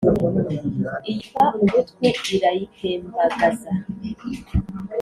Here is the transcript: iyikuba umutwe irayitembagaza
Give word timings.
iyikuba 1.09 1.45
umutwe 1.63 2.07
irayitembagaza 2.35 3.71